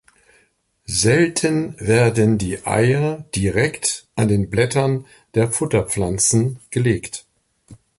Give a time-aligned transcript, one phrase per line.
[0.87, 7.27] Selten werden die Eier direkt an den Blättern der Futterpflanzen gelegt.